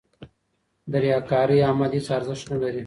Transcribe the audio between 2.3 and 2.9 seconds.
نه لري.